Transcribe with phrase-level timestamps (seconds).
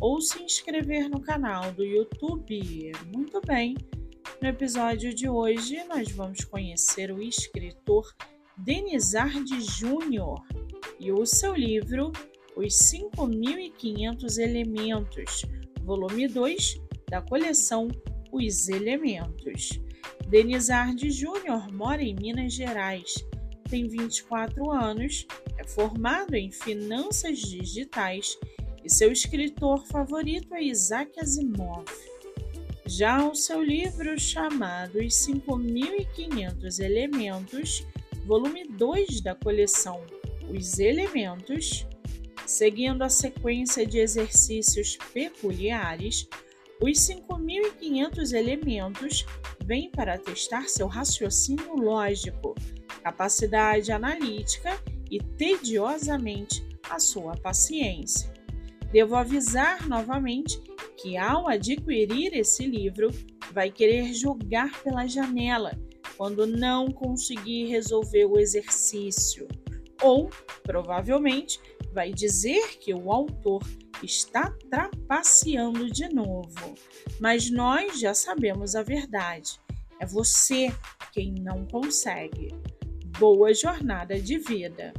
[0.00, 2.92] ou se inscrever no canal do YouTube.
[3.12, 3.76] Muito bem!
[4.40, 8.14] No episódio de hoje, nós vamos conhecer o escritor
[8.56, 10.40] Denizardi Júnior
[11.00, 12.12] e o seu livro
[12.56, 15.44] Os 5.500 Elementos,
[15.82, 17.88] volume 2 da coleção
[18.30, 19.80] Os Elementos.
[20.28, 23.14] Denizardi Júnior mora em Minas Gerais,
[23.68, 25.26] tem 24 anos,
[25.58, 28.38] é formado em finanças digitais
[28.88, 31.84] e seu escritor favorito é Isaac Asimov.
[32.86, 37.86] Já o seu livro chamado Os 5.500 Elementos,
[38.24, 40.02] volume 2 da coleção
[40.48, 41.86] Os Elementos,
[42.46, 46.26] seguindo a sequência de exercícios peculiares,
[46.80, 49.26] os 5.500 elementos
[49.66, 52.54] vêm para testar seu raciocínio lógico,
[53.02, 58.37] capacidade analítica e tediosamente a sua paciência.
[58.90, 60.60] Devo avisar novamente
[60.96, 63.10] que, ao adquirir esse livro,
[63.52, 65.78] vai querer jogar pela janela
[66.16, 69.46] quando não conseguir resolver o exercício,
[70.02, 70.30] ou
[70.62, 71.60] provavelmente
[71.92, 73.62] vai dizer que o autor
[74.02, 76.74] está trapaceando de novo.
[77.20, 79.60] Mas nós já sabemos a verdade.
[80.00, 80.72] É você
[81.12, 82.54] quem não consegue.
[83.18, 84.92] Boa jornada de vida!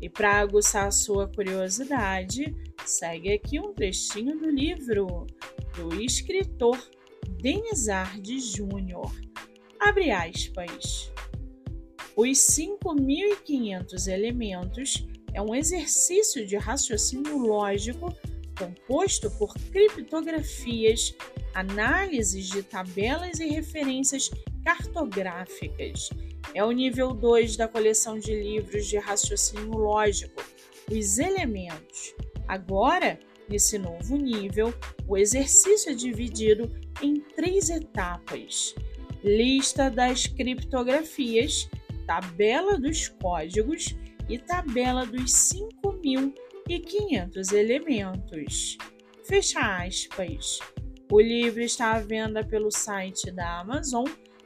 [0.00, 2.54] E para aguçar a sua curiosidade,
[2.90, 5.26] segue aqui um trechinho do livro
[5.74, 6.78] do escritor
[7.40, 9.12] Denizardi Júnior.
[9.78, 11.12] Abre aspas.
[12.16, 18.14] Os 5.500 elementos é um exercício de raciocínio lógico
[18.58, 21.14] composto por criptografias,
[21.54, 24.30] análises de tabelas e referências
[24.64, 26.08] cartográficas.
[26.54, 30.42] É o nível 2 da coleção de livros de raciocínio lógico,
[30.90, 32.14] os elementos.
[32.48, 33.18] Agora,
[33.48, 34.74] nesse novo nível,
[35.08, 36.68] o exercício é dividido
[37.02, 38.74] em três etapas:
[39.22, 41.70] lista das criptografias,
[42.06, 43.96] tabela dos códigos
[44.28, 48.76] e tabela dos 5.500 elementos.
[49.24, 50.58] Fecha aspas.
[51.10, 54.04] O livro está à venda pelo site da Amazon,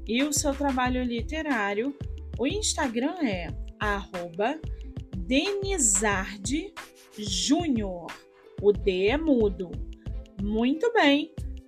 [0.06, 1.92] e o seu trabalho literário,
[2.38, 3.48] o Instagram é
[5.16, 8.06] denizardjúnior.
[8.62, 9.72] O D é mudo.
[10.40, 11.34] Muito bem!